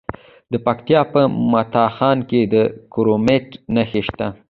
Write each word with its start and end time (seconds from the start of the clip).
د 0.51 0.53
پکتیکا 0.65 1.01
په 1.13 1.21
متا 1.51 1.85
خان 1.95 2.17
کې 2.29 2.41
د 2.53 2.55
کرومایټ 2.93 3.47
نښې 3.75 4.01
شته. 4.07 4.27